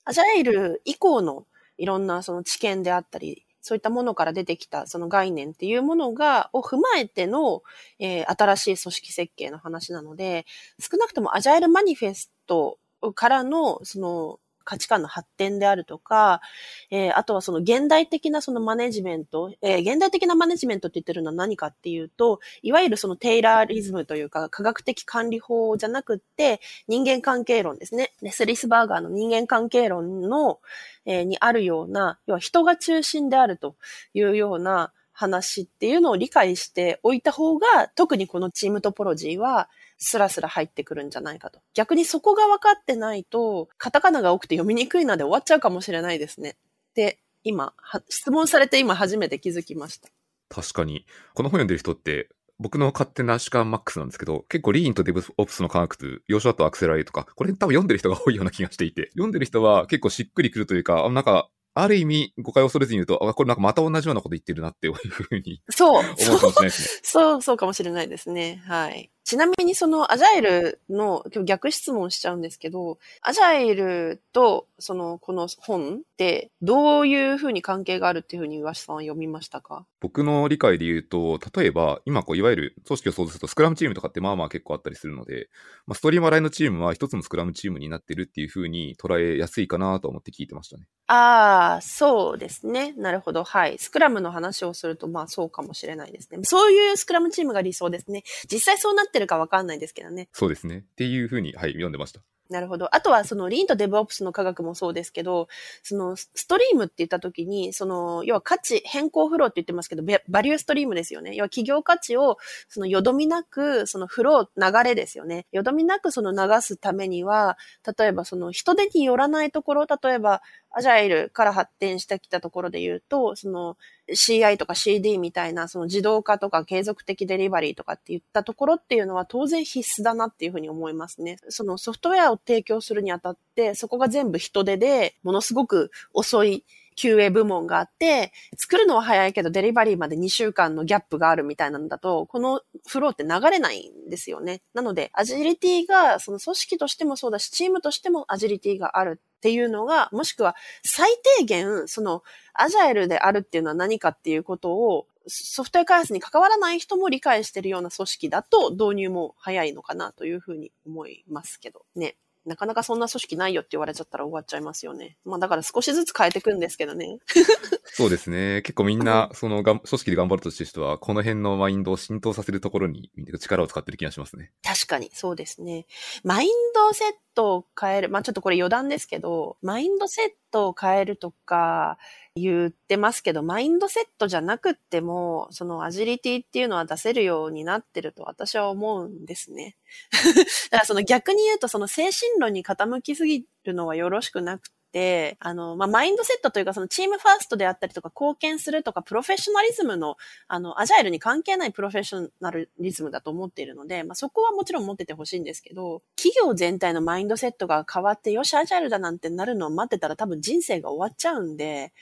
[0.06, 1.46] アジャイル以降の
[1.78, 7.62] いろんなその知見であったり、そういったものから出てきたその概念っていうものが、を踏まえての、
[8.00, 10.46] えー、新しい組織設計の話なので、
[10.80, 12.80] 少なくともアジャイルマニフェスト
[13.16, 16.42] からの、その、価値観の発展であるとか、
[16.90, 28.14] えー、あとはその現代的なそのマネジメント、えー、現代的なマネジメントって言ってるのは何かっていうと、いわゆるそのテイラーリズムというか科学的管理法じゃなくって人間関係論ですね。
[28.22, 30.60] レスリスバーガーの人間関係論の、
[31.06, 33.76] えー、にあるような、要は人が中心であると
[34.14, 39.70] いうような話っていうのを理解しておいた方が、特にこのチームトポロジーは
[40.04, 41.62] スラスラ入ってくるんじゃないかと。
[41.76, 46.58] 逆にそこが分かってないと、カタカナが多くて読みにくいので終わっちゃうかもしれないですね。
[46.96, 47.74] で、今、
[48.10, 50.10] 質問されて今初めて気づきました。
[50.50, 51.06] 確かに。
[51.36, 65.62] この本読んでる人って、僕の勝手な主観マックスなんですけど、結構リーンとデブオプスの科学と、要所だとアクセラレとか、これ多分読んでる人が多いような気がしていて、読んでる人は結構しっくりくるというか、なんかある意味、誤解を恐れずに言うと、あ、これなんかまた同じようなこと言ってるなっていうふうに。
[65.70, 66.04] そう。
[66.04, 67.00] 思うかもしれないですね。
[67.04, 68.62] そう、そうかもしれないですね。
[68.66, 69.10] はい。
[69.24, 79.86] ちなみにそのアジャイルの、今日逆質問しちゃうんですけど、アジャイルとそのこの本ってどういうふうに関係があるっていうふうに岩下さんは読みましたか？
[80.00, 85.50] 僕の理解で言うと、例えば今こういわゆる組織を想像するとスクラムチームとかってまあまあ結構あったりするので、
[85.86, 90.86] まあ、ストリームアライのチームは一つのスクラムチームになってるっていうふうに捉えやすいかなと思って聞いてましたね。
[91.08, 92.94] ああ、そうですね。
[92.94, 93.44] なるほど。
[93.44, 93.78] はい。
[93.78, 96.40] スクラムの話をするとまあそうかもしれないですね。
[96.44, 98.24] そういうスクラムチームが理想ですね。
[98.50, 100.30] 実際そうなってるかわかんないですけどね。
[100.34, 100.80] そうですね。
[100.80, 102.22] っていうふうに、はい、読んでました。
[102.52, 102.94] なるほど。
[102.94, 105.48] あとは、その、リーンとデブオプスの科学もそうですけど、
[105.84, 111.34] その、ストリームって言ったときに、その、要は価値、変更フローって言ってますけど、バリューストリームですよね。
[111.34, 115.48] 要は企業価値を、その、よどみなく、その、フロー、流れですよね。
[115.54, 117.58] よどみなく、その、流すためには、
[117.98, 120.42] 例えば、その、人手によらないところ、例えば、
[120.74, 123.78] アジャイルから発展してきたところで言うと、その
[124.10, 131.38] CI とか CD みたいなその自動化とか継続的デリバリーとかって言ったところっていうのは当然必須だなっていうふうに思いますね。
[131.50, 136.66] そのソフトウェアを提供するにあたって、そこが全部人手でものすごく遅い
[136.98, 144.62] QA 部門があって、作るのは早いけどデリバリーまで2週間のギャップがあるみたいなんだと、このフローって流れないんですよね。
[144.74, 152.22] なので、アジリティが、その組織としてもそうだし、チームとしてもアジリティがあるっていうのが、もしくは最低限、その、
[152.54, 162.18] アジャイルであるっていうのは何かっていうことを、ソフトウェア開発に関わらない人も理解してるような組織だと導入も早いのかなというふうに思いますけどね。
[162.46, 165.18] なかなかそんな組織ないよって言われちゃったら終わっちゃいますよね。
[165.26, 167.20] まあだから少しずつ変えていくんですけどね。
[167.94, 168.62] そうですね。
[168.64, 174.52] 結構みんな、そのが、組織で頑張るとして人は、この辺のマインドを浸透させるところに力を使ってる気がしますね。
[174.64, 175.86] 確かに、そうですね。
[176.24, 178.10] マインドセットを変える。
[178.10, 181.98] まあちょっとこれ余談ですけど、マインドセットを変えるとか、
[182.36, 189.76] 言ってますけど、マインドセットじゃなくっても、そのアジリティっていうのは出せるようになってると私は思うんですね。
[190.72, 211.94] だからその逆に言うと、その精神論に傾きすぎるのはよろしくなくてて、あの、まあ、マインドセットというか、そのチームファーストであったりとか、貢献するとか、プロフェッショナリズムの、あの、アジャイルに関係ないプロフェッショナリズムだと思っているので、まあ、そこはもちろん持っててほしいんですけど、企業全体のマインドセットが変わって、よし、アジャイルだなんてなるのを待ってたら多分人生が終わっちゃうんで、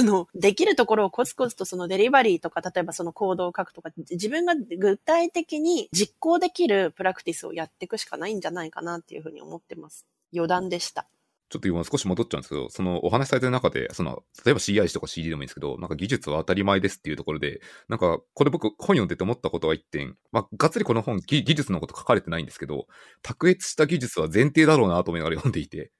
[0.00, 10.06] あの、できるところをコツコツとそのデリバリーとか、例えばその行動を書くとか、自分が具体的に実行できるプラクティスをやっていくしかないんじゃないかなっていうふうに思ってます。
[10.32, 11.08] 余談でした。
[11.50, 22.86] ちょっと今少し戻っちゃうんですけど、そのお話しされてる中で、その、例えば CI とか CD でもいいんですけど、なんか技術は当たり前ですっていうところで、なんかこれ僕本読んでて思ったことは一点、まあ、がっつりこの本技術のこと書かれてないんですけど、
[23.22, 25.90] 卓越した技術は前提だろうなと思いながら読んでいて、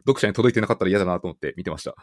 [0.00, 1.94] 読者に届いてなかったら嫌だなと思って見てました。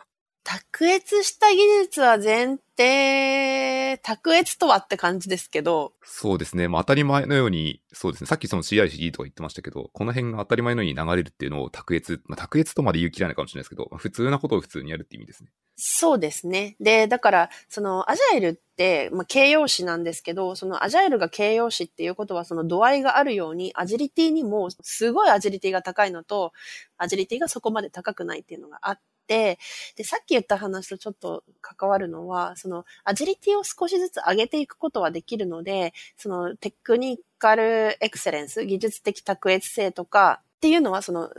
[0.46, 5.94] 卓越した技術は前提、卓越とはって感じですけど。
[6.04, 6.68] そうですね。
[6.68, 8.28] まあ当たり前のように、そうですね。
[8.28, 15.50] さっきその CICD とか言ってましたけど、この辺が当たり前のように流れるっていうのを卓越、まあ卓越とまで言う切らないかもしれないですけど、まあ、普通なことを普通にやるって意味ですね。
[15.78, 16.76] そうですね。
[16.80, 26.54] で、だから、そのアジャイルって、まあ形容詞なんですけど、そのアジャイルが形容詞っていうことは、その度合いがあるように、アジリティにもすごいアジリティが高いのと、
[27.00, 29.58] アジリティがそこまで高くないっていうのがあって、で、
[30.04, 41.30] さっき言った話とちょっと関わるのは、そのアジリティを少しずつ上げていくことはできるので、そのテクニカルエクセレンス、技術的卓越性とかっていうのは、その、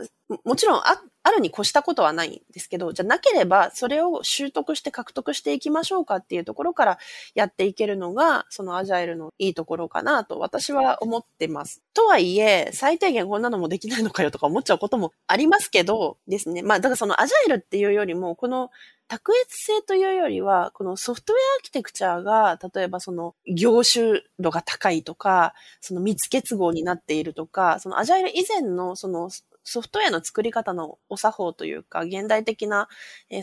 [0.43, 6.99] もちろんああるに越したことはないんですけど、じゃなければそれを習得して獲得していきましょうかっていうところから
[7.35, 11.83] やっていけるのが、そのアジャイルのいいところかなと私は思ってます。
[11.93, 16.61] とはいえ、最低限こんなのもできないのかよとか思っちゃうこともありますけどですね。
[16.61, 18.69] まあ、だからそのアジャイルっていうよりも、この
[19.07, 29.29] 卓越性というよりは、このソフトウェアアーキテクチャーが、例えばその業種度が高いとか、その密結合になっているとか、そのアジャイル以前のその
[29.69, 32.87] ソフトウェアの作り方のお作法というか、現代的な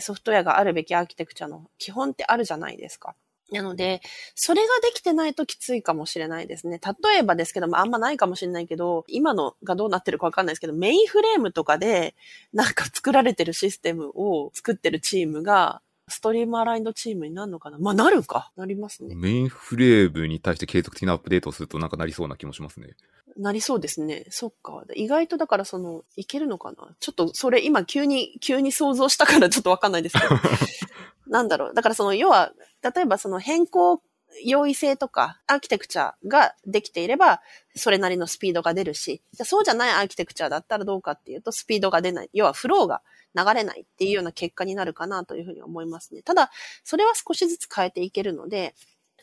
[0.01, 3.13] ソフトウェアがあるべきアーキテクチャの基本ってあるじゃないですか。
[3.51, 4.01] なので、
[4.33, 6.81] それができてないときついかもしれないですね。
[6.83, 12.15] 例えばですけども、あんまないかもしれないけど、今のがどうなってるかわかんないですけど、メインフレームとかで、
[12.53, 17.77] なんか作られてるシステムを作ってるチームが、ストリームアラインドチームになるのかな？
[17.77, 18.51] まあ、なるか。
[18.55, 19.13] なりますね。
[19.15, 22.95] メインフレームに対して継続的なアップデートをするとなんかなりそうな気もしますね。
[23.37, 24.25] なりそうですね。
[24.29, 24.83] そっか。
[24.95, 26.95] 意外とだからその、いけるのかな？
[26.99, 30.35] ちょっとそれ今急に、急に想像したからちょっとわかんないですけど。
[31.27, 31.73] なんだろう。
[31.73, 34.01] だからその、要は、例えばその変更
[34.43, 37.41] 容易性とかアーキテクチャができていれば、
[37.75, 42.29] それなりのスピードが出るし、じゃそうじゃないアーキテクチャだったらどうかっていうと、スピードが出ない。
[42.33, 43.01] 要はフローが
[43.35, 46.21] 流れないっていうような結果になるかなというふうに思いますね。
[46.21, 46.51] ただ、
[46.83, 48.75] それは少しずつ変えていけるので、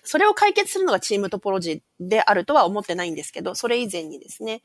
[0.02, 4.62] それを解決するのがチームトポロジーであるとは思ってないんですけど、それ以前にですね、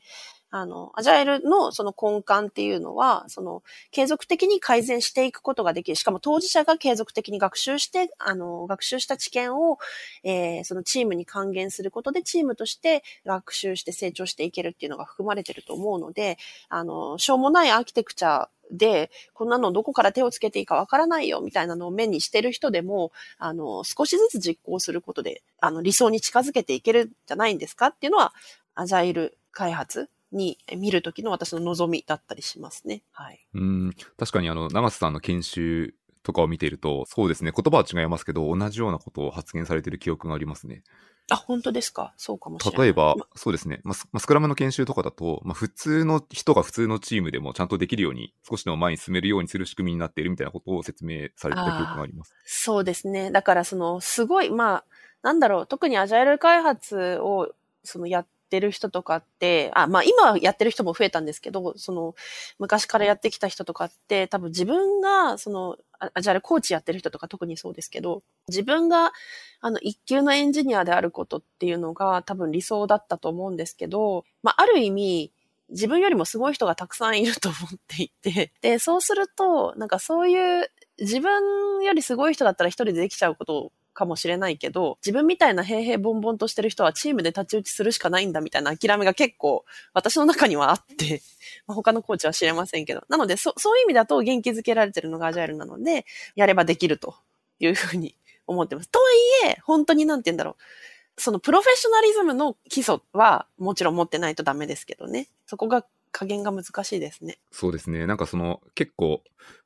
[0.50, 5.96] あの、アジャイルのその根幹っていうのは、その、継続的に改善していくことができる。
[5.96, 9.78] しかも当事者が継続的に学習して、あの、学習した知見を、
[10.24, 16.38] えー、そのチームに還元することで、チームとして学習して成長していけるっていうのが含まれてると思うので、
[16.70, 28.34] あの、しょうもないアーキテクチャで、こんなのどこから手をつけていいかわからないよみたいなのを目にしてる人でも、あの、少しずつ実行することで、あの、理想に近づけていけるんじゃないんですかっていうのは、
[28.74, 33.02] アジャイル開発に見るときの私の望みだったりしますね。
[33.12, 33.46] はい。
[33.54, 40.82] うん、確かにあの、長瀬さんの研修とかを見ていると、そうですね、言葉は違いますけど、同じようなことを発言されている記憶がありますね。
[41.30, 42.14] あ、本当ですか？
[42.16, 42.86] そうかもしれない。
[42.86, 52.34] 例えば、ま、そうですね、まあ、スクラムの研修とかだと、まあ、普通の人が普通のチームでもちゃんとできるように、少しでも前に進めるようにする仕組みになっているみたいなことを説明されてた記憶があります。
[52.44, 53.30] そうですね。
[53.30, 54.84] だからその、すごい、まあ、
[55.22, 57.52] なんだろう、特にアジャイル開発を、
[57.84, 62.14] そのやってる人とかって、あ、まあ今やってる人も増えたんですけど、その
[62.58, 69.12] 昔からやってきた人とかって多分自分がその、あ、じゃあコーチやってる人とか特にそうですけど、自分が
[69.60, 75.32] あの一級のエンジニアであることっていうのが多分理想だったと思うんですけど、まあある意味、
[75.70, 91.20] 自分よりもすごい人がたくさんいると思っていて、で、そうすると、なんかそういう自分よりすごい人だったら一人でできちゃうことかもしれないけど、自分みたいな平々ボンボンとしてる人はチームで太刀打ちするしかないんだみたいな諦めが結構私の中にはあって、
[91.66, 93.02] まあ、他のコーチは知れませんけど。
[93.08, 96.06] なので、そ、そういう意味だと元気づけられてるのがアジャイルなので、
[96.36, 97.16] やればできると
[97.58, 98.14] いうふうに
[98.46, 98.88] 思ってます。
[98.88, 99.04] とは
[99.46, 101.20] いえ、本当になんて言うんだろう。
[101.20, 105.26] そのプロフェッショナリズムの基礎はもちろん持ってないとダメですけどね。
[105.46, 105.84] そこが
[106.18, 107.38] 加減が難しいですね。
[107.52, 108.04] そうですね。
[108.08, 109.22] なんかその、結構、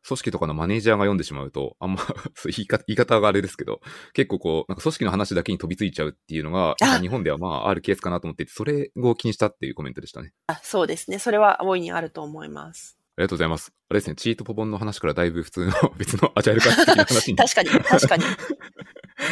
[0.06, 2.02] 組織とかのマネージャーが読んでしまうと、あんま
[2.44, 3.80] 言い方、言い方があれですけど、
[4.12, 10.34] 結構こう、なんか組織の話だけに飛びついちゃうっていうのが、日本ではまあ、あるケースかなと思ってそれを気にしたっていうコメントでしたね。
[10.46, 11.18] あそうですね。
[11.18, 12.98] それは大いにあると思います。
[13.22, 13.72] りがとうございます。
[13.88, 18.24] あれですね、チートポポンの話からだいぶ普通の 別のアジャイル化的な話に確かに、確かに。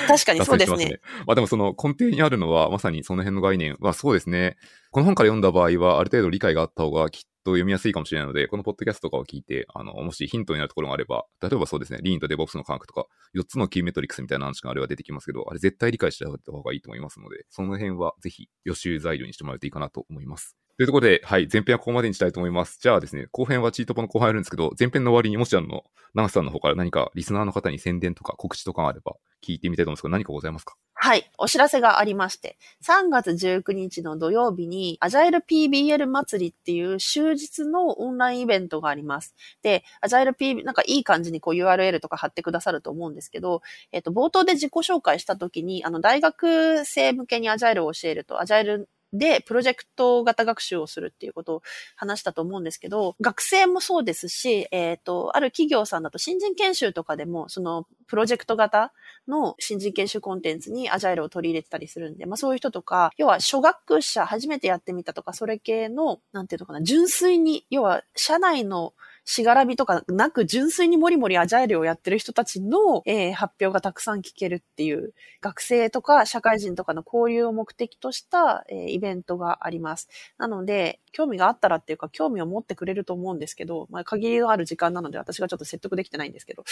[0.09, 0.87] 確かにそうですね。
[0.87, 4.57] しまあでもその根底にあるのはまさにその辺の概念はそうですね。
[4.91, 20.57] この本から読んだ場合はある程度理解があった方がきっと読みやすいかもしれないので、このポッドキャストとかを聞いて、あの、もしヒントになるところがあれば、例えばそうですね、リーンとデボプスの科学とか、4つのキーメトリックスみたいな話があれは出てきますけど、あれ絶対理解しておいた方がいいと思いますので、その辺はぜひ予習材料にしてもらうといいかなと思います。
[20.81, 22.79] というところで、はい、前編はここまでにしたいと思います。
[22.81, 30.77] じゃあですね、後編はチートポの後半やるんですけど、前編の終わりにもしあの、長瀬さんの方から何かリスナーの方に宣伝とか告知とかがあれば聞いてみたいと思うんですけど、何かございますか？
[30.95, 31.31] はい。
[31.37, 39.35] お知らせがありまして、3月19日の土曜日に、アジャイル PBL 祭りっていう終日のオンラインイベントがあります。
[39.61, 43.61] で、アジャイル PB、なんかいい感じにこう URL とか貼ってくださると思うんですけど、
[43.93, 51.63] えっと、冒頭で自己紹介した時に、あの、大学生向けにアジャイルを教えると、アジャイルで、プロジェクト型学習をするっていうことを
[51.97, 58.93] 話したと思うんですけど、学生もそうですし、えっ、と、ある企業さんだと新人研修とかでも、その、プロジェクト型
[59.27, 68.95] の新人研修コンテンツにアジャイルを取り入れてたりするんで、まあそういう人とか、要は初学者初めてやってみたとか、それ系の、なんていうのかな、純粋に、要は社内の
[69.31, 80.09] しがらみとかなく純粋にもりもりアジャイルをやってる人たちの、えー発表がたくさん聞けるっていう学生とか社会人とかの交流を目的とした、えーイベントがあります。
[80.37, 86.65] なので、興味があったらっていうか興味を持ってくれると思うんですけど、まあ限りのある時間なので私がちょっと説得できてないんですけど、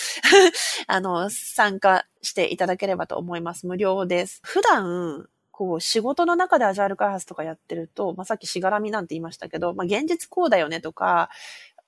[0.89, 3.69] あの、参加していただければと思います。
[3.69, 4.41] 無料です。
[4.43, 11.31] 普段、こう、仕事の中でアジャイル開発とかやってると、まあ、さっきしがらみなんて言いましたけど、まあ、現実こうだよねとか、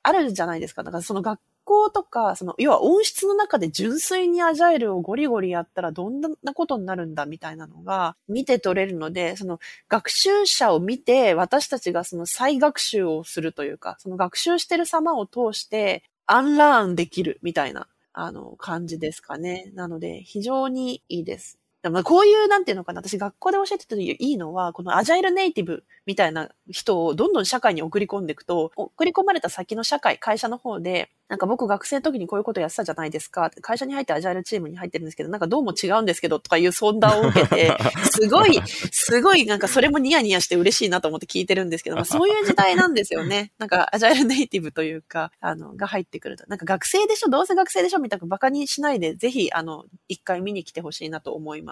[0.02, 0.82] あるじゃないですか。
[0.82, 9.58] だからその学校とか、その、要は音質の中で純粋にアジャイルをゴリゴリやったらどんなことになるんだみたいなのが見て取れるので、その
[9.88, 19.70] 学習者を見て私たちがその再学習をするというか、その学習してる様を通してアンラーンできるみたいな、あの、感じですかね。
[19.74, 21.58] なので、非常にいいです。
[21.82, 33.50] でもこういう、なんていうのかな、私学校で教えてていいのは、このアジャイルネイティブみたいな人をどんどん社会に送り込んでいくと、送り込まれた先の社会、会社の方で、なんか僕学生の時にこういうことやってたじゃないですか。
[33.62, 37.72] 会社に入ってアジャイルチームに入ってるんですけど、なんかどうも違うんですけどとかいう相談を受けて、
[38.10, 43.52] すごい、すごいなんかそれもニヤニヤして嬉しいなと思って聞いてるんですけど、まあ、 そういう時代なんですよね。
[43.58, 46.44] なんかアジャイルネイティブというか、あの、が入ってくると。
[46.48, 47.30] なんか学生でしょ？
[47.30, 48.00] どうせ学生でしょ？
[48.00, 51.69] みたいなバカにしないで、ぜひ、あの、一回見に来てほしいなと思います。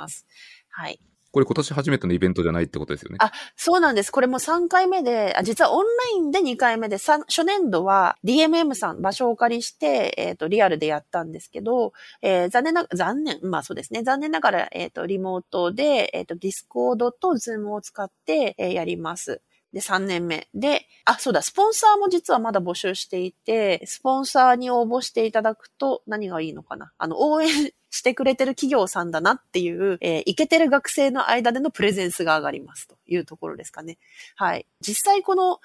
[0.70, 1.00] はい。
[1.30, 3.18] これ今年初めてのイベントじゃないってことですよね。
[3.20, 4.10] あ、そうなんです。
[4.10, 14.02] これも3回目で、あ実はオンラインで2回目で、さ初年度は DMM さん場所をお借りして、えっ、と、リアルでやったんですけど、えー残念な、残念、まあそうですね。
[14.02, 19.42] 残念ながら、えっ、と、リモートで、えっ、と、Discord と Zoom を使って、えーやります。
[19.72, 20.48] で、3年目。
[20.54, 27.48] で、あ、そうだ、スポンサーも実はまだ募集していて、スポンサーに応募していただくと何がいいのかなあの、応援
[27.90, 33.98] してくれてる企業さんだなっていう、えーイケてる学生の間でのプレゼンスが上がりますというところですかね。
[34.36, 34.66] はい。
[34.80, 35.60] 実際この、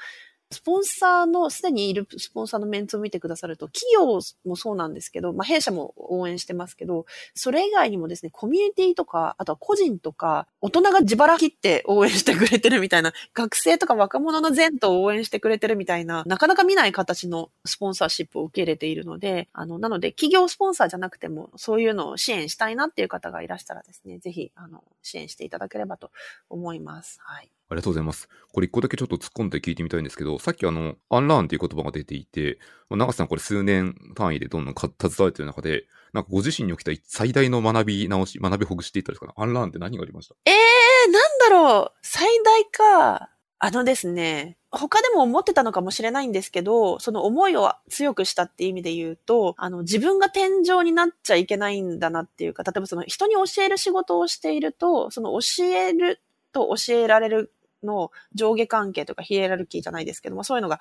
[0.53, 26.11] スポンサーの、すでにいるスポンサーのメンツを見てくださると、企業もそうなんですけど、まあ、弊社も応援してますけど、それ以外にもですね、コミュニティとか、あとは個人とか、大人が自腹切って応援してくれてるみたいな、学生とか若者の前途を応援してくれてるみたいな、なかなか見ない形のスポンサーシップを受け入れているので、あの、なので、企業スポンサーじゃなくても、そういうのを支援したいなっていう方がいらしたらですね、ぜひ、あの、支援していただければと
[26.49, 27.19] 思います。
[27.21, 27.49] はい。
[27.69, 28.29] ありがとうございます。
[28.51, 39.27] これ一個だけちょっと突っ込んで聞いてみたいんですけど、さっきあの、アンラーンっていう言葉が出ていて、まあ長瀬さんこれ数年単位でどんどん携われてる中で、なんかご自身に起きた最大の学び直し、学びほぐしていったんですか？
[39.27, 39.33] ね。
[39.37, 40.35] アンラーンって何がありました？
[40.45, 43.29] えー、なんだろう最大か。
[43.65, 56.21] あのですね、他でも思ってたのかもしれないんですけど、その思いを強くしたって意味で言うと、あの、自分が天井になっちゃいけないんだなっていうか、例えばその人に教える仕事をしていると、その教える
[56.53, 60.79] と教えられるの上下関係とかヒエラルキーじゃないですけども、そういうのが、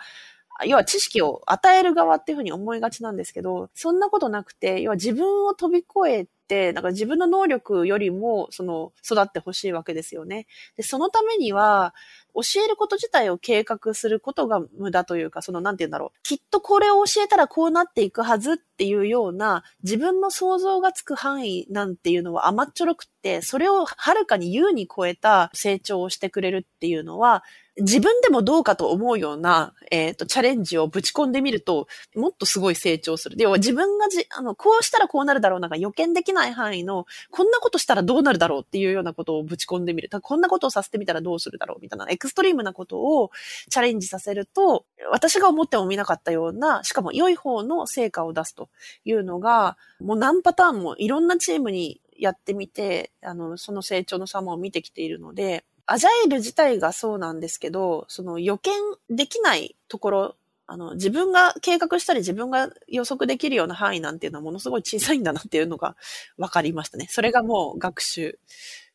[0.66, 10.46] 要は知識を与える側っていうふうに思いがちなんですけど、そんなことなくて、要は自分を飛び越えて、なんか自分の能力よりも、その、育ってほしいわけですよね。
[10.76, 11.94] で、そのためには、
[12.34, 16.18] 教えること自体を計画することが無駄というか、その、なんて言うんだろう。
[16.22, 27.44] きっとこれを教えたらこうなっていくはずっていうような、自分の想像がつく範囲なんていうのは甘っちょろくって、それをはるかに優に超えた成長をしてくれるっていうのは、
[27.78, 33.37] 自分でもどうかと思うような、えっ、と、チャレンジをぶち込んでみると、もっとすごい成長する。
[33.38, 40.11] 要は自分がじ、あの、こうしたらこうなるだろうなんか予見できない範囲の、こんなことしたらどうなるだろうっていうようなことをぶち込んでみる。
[40.20, 43.30] こんなことをさせてみたらどうするだろうみたいな、エクストリームなことを
[43.70, 48.68] チャレンジさせると、私が思っても見なかったような、しかも良い方の成果を出すと
[49.06, 58.72] いうのが、もう何パターンもいろんなチームにやってみて、あの、その成長の様を見てきているので、アジャイル自体がそうなんですけど、その予見
[59.10, 65.96] できないところ、あの、自分が計画したり自分が予測できるような範囲なんていうのはものすごい小さいんだなっていうのが
[66.38, 67.06] 分かりましたね。
[67.10, 68.38] それがもう学習、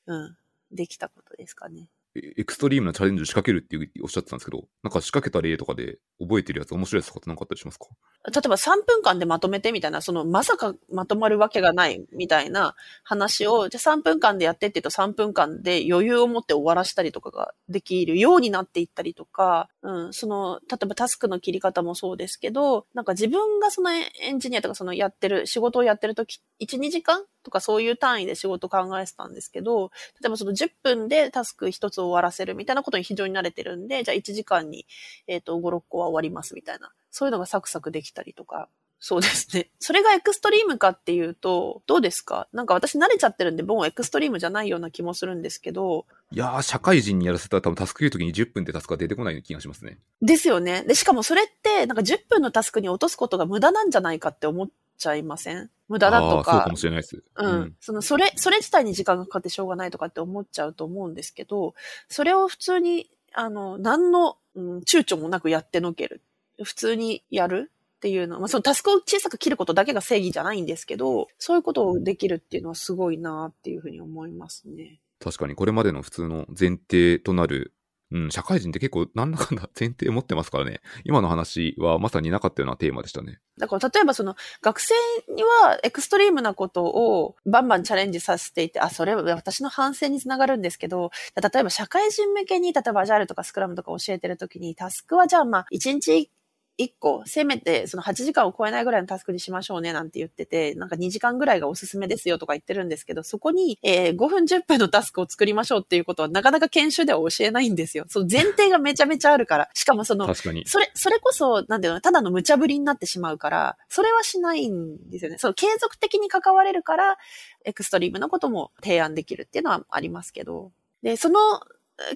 [0.06, 0.38] うん、
[0.72, 1.90] できたことですかね。
[2.38, 7.88] エクストリームなチャレンジを仕掛けるっておっしゃってたんですけど、なんか仕掛けた例とかで覚えてるやつ面白いやつとかって何かあったりしますか？
[8.32, 34.86] 例えば3分間でまとめてみたいな、そのまさかまとまるわけがないみたいな話を、じゃあ3分間でやってって言うと3分間で余裕を持って終わらしたりとかができるようになっていったりとか、うん、その、例えばタスクの切り方もそうですけど、なんか自分がそのエンジニアとかそのやってる、仕事をやってるとき、1、2時間とかそういう単位で仕事考えてたんですけど、例えばその10分でタスク1つ終わらせるみたいなことに非常に慣れてるんで、じゃあ1時間に、
[35.26, 36.92] えっ、ー、と、5、6個は終わりますみたいな。
[37.10, 38.68] そういうのがサクサクできたりとか。
[39.00, 39.70] そうですね。
[39.80, 42.48] それがエクストリームかっていうと、どうですか？
[42.52, 46.06] なんか私慣れちゃってるんで、もうエクストリームじゃないような気もするんですけど。
[46.32, 50.00] いやー、社会人にやらせたら多分タスク言うときに10分でタスクが出てこない気がしますね。
[50.22, 50.84] ですよね。
[50.84, 55.70] で、しかもそれって、なんか10分のタスクに落とすことが無駄なんじゃないかって思っちゃいません？
[55.88, 56.52] 無駄だとか。
[56.52, 57.24] そうかもしれないです。
[57.36, 57.52] うん。
[57.52, 61.76] うん、その、それ、それ自体に時間がかかってしょうがないとかって思っちゃうと思うんですけど、
[62.10, 66.22] それを普通に、あの、何の、うん、躊躇もなくやってのける。
[66.64, 75.02] 普通にやるっていうのは、まあ、そのタスクを小さく切ることだけが正義じゃないんですけど、そういうことをできるっていうのはすごいなっていうふうに思いますね。
[75.20, 77.74] 確かにこれまでの普通の前提となる
[78.12, 80.80] うん、社会人って結構なんだかんだ 前提持ってますからね。
[81.04, 83.40] 今の話はまさになかったようなテーマでしたね。
[83.58, 84.94] だから例えばその学生
[85.34, 96.32] にはエクストリームなことをバンバンチャレンジさせていて、あ、それは私の反省につながるんですけど、例えば社会人向けに例えばアジャールとかスクラムとか教えてるときにタスクはじゃあまあ1日
[96.80, 108.06] 1個、せめてその8時間を超えないぐらいのタスクにしましょうねなんて言ってて、なんか2時間ぐらいがおすすめですよとか言ってるんですけど、そこに、えー、5分10分のタスクを作りましょうっていうことはなかなか研修では教えないんですよ。
[108.08, 109.70] その前提がめちゃめちゃあるから。
[109.74, 110.28] しかもその。
[110.68, 115.38] それ、それこそ、なんていうの、ただの無茶ぶりになってしまうから、それはしないんですよね。
[115.40, 117.18] その継続的に関われるから、
[117.66, 120.72] エクストリームのことも提案できるっていうのはありますけど。
[121.02, 121.40] で、その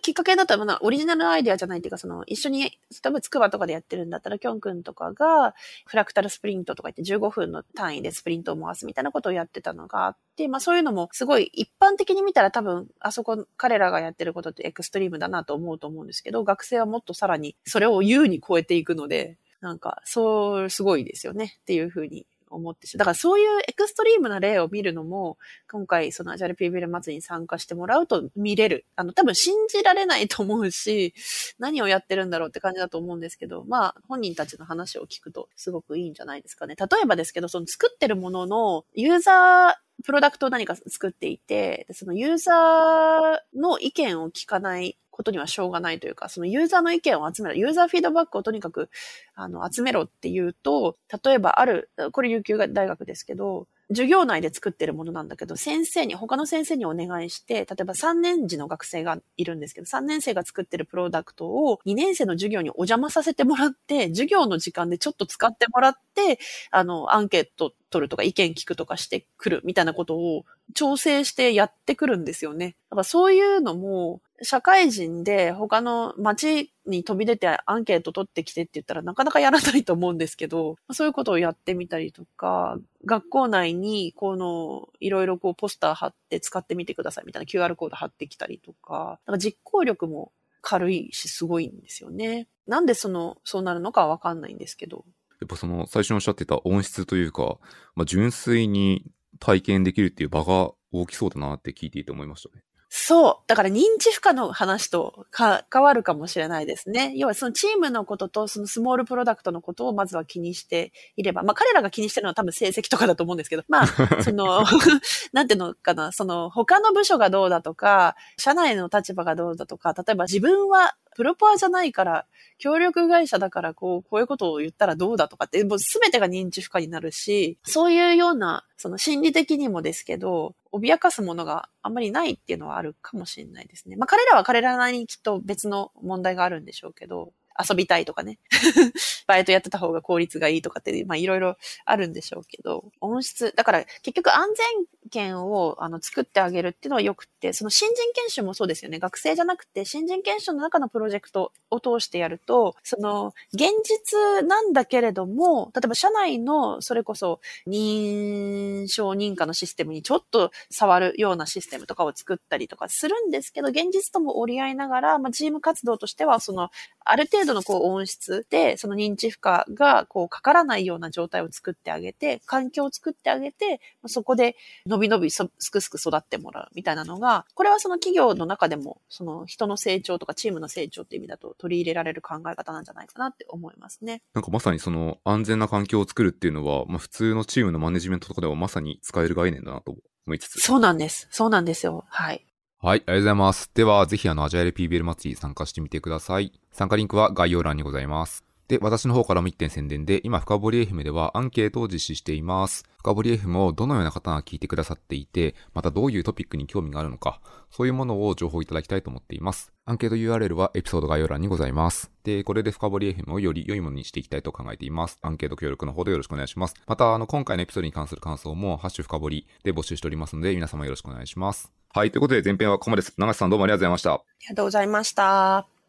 [0.01, 2.69] きっかけだったら、オリジナルアイデアじゃないっていうか、その、一緒に、例
[3.07, 5.55] えばつくばとかでやってるんだったら、きょんくんとかが、
[5.86, 22.25] フラクタルスプリントとか言って15分の単位でスプリントを回すみたいなことをやってたのがあって、まあそういうのもすごい一般的に見たら多分、あそこ、彼らがやってることってエクストリームだなと思うと思うんですけど、学生はもっとさらにそれを優に超えていくので、なんか、そう、すごいですよねっていうふうに
[22.56, 25.38] 思ってしだからそういうエクストリームな例を見るのも、
[25.70, 28.86] 今回そのアジャル PBL 祭りに参加してもらうと見れる。
[28.95, 31.14] あの、多分信じられないと思うし、
[31.60, 36.76] 何をやってるんだろうって感じだと思うんですけど、まあ、本人たちの話を聞くとすごくいいんじゃないですかね。
[36.76, 48.89] 例えばですけど、その作ってるもののユーザー、プロダクトを何か作っていて、そのユーザーの意見を聞かないことにはしょうがないというか、そのユーザーの意見を集める、ユーザーフィードバックをとにかく、
[49.36, 66.39] あの、集めろっていうと、例えばある、これ琉球大学ですけど、授業内で作ってるものなんだけど、先生に、他の先生にお願いして、例えば3年時の学生がいるんですけど、3年生が作ってるプロダクトを2年生の授業にお邪魔させてもらって、授業の時間でちょっと使ってもらって、
[66.72, 72.76] あの、アンケート取るとか意見聞くとかしてくるみたいなことを調整してやってくるんですよね。
[72.89, 90.32] だからそういうのも、社会人で他の街に飛び出てアンケート取ってきてって言ったらなかなかやらないと思うんですけど、そういうことをやってみたりとか、学校内にこのいろいろこうポスター貼って使ってみてくださいみたいな QR コード貼ってきたりとか、なんか実行力も
[90.62, 92.48] 軽いしすごいんですよね。
[92.66, 95.06] なんでその、そうなるのかわかんないんですけど。
[95.42, 97.58] やっぱその最初におっしゃってた音質というか、
[97.96, 102.64] まあ、純粋に体験できるっていう場が大きそうだなって聞いていて思いましたね。
[102.94, 103.44] そう。
[103.48, 107.14] だから認知負荷の話と関わるかもしれないですね。
[107.16, 113.88] 要はそのチームのこととそのスモールプロダクトのことをまずは気にしていれば、まあ彼らが気にしてるのは多分成績とかだと思うんですけど、まあ、
[114.22, 114.66] その、
[115.32, 122.26] なんていうのかな、その他の部署がどうだとか、社内の立場がどうだとか、例えば自分はプロパーじゃないから、
[122.58, 133.95] 協力会社だからこう、こういうことを言ったらどうだとかって、もう全てが認知負荷になるし、そういうような、その心理的にもですけど、脅かすものがあんまりないっていうのはあるかもしれないですね。
[133.97, 138.39] まあ彼らは彼らなりにきっと別の問題があるんでしょうけど、遊びたいとかね。
[139.28, 144.66] バイトやってた方が効率がいいとかって、まあいろいろあるんでしょうけど、音質、だから結局安全
[145.10, 148.99] 圏をあの作ってあげるっていうのは良くて、その新人研修もそうですよね。
[148.99, 166.70] 学生じゃなくて新人研修の中のプロジェクトを通してやると、その現実なんだけれども、例えば社内のそれこそ認証認可のシステムにちょっと触るようなシステムとかを作ったりとかするんですけど、現実とも折り合いながら、まあ、チーム活動としては、その、
[167.04, 184.22] ある程度のこう音質で、その認知負荷がこうかからないような状態を作ってあげて、環境を作ってあげて、そこで伸び伸びすくすく育ってもらうみたいなのが、これはその企業の中でも、その人の成長とかチームの成長っていう意味だと取り入れられる考え方なんじゃないかなって思いますね。
[184.34, 190.62] なんかまさにその安全な環境を作るっていうのは、まあ普通のチームのマネジメントとかではまさに使える概念だなと思いつつ。
[190.62, 191.28] そうなんです。
[191.32, 192.06] そうなんですよ。
[192.08, 192.46] はい。
[192.84, 193.69] はい、ありがとうございます。
[193.75, 196.51] では、ぜひあの、アジャイル PBL 祭り参加してみてください。
[196.71, 198.43] 参加リンクは概要欄にございます。
[198.72, 202.86] で、私の方からも1点宣伝で、今、深掘り FM ではアンケートを実施しています。
[202.99, 209.74] 深掘り FM をどのような方が聞いてくださっていて、またどういうトピックに興味があるのか、そういうものを情報いただきたいと思っています。
[209.84, 212.13] アンケート URL はエピソード概要欄にございます。
[212.24, 215.19] で、これで深掘り FM をより良いものにしていきたいと考えています。
[215.22, 216.76] アンケート協力の方でよろしくお願いします。
[216.88, 221.74] また、あの、今回のエピソードに関する感想も、ハッシュ深掘りで募集しておりますので、皆様よろしくお願いします。
[221.89, 222.11] はい。
[222.11, 223.15] ということで前編はここまでです。
[223.17, 224.13] 長瀬さんどうもありがとうございました。
[224.13, 225.80] ありがとうございました。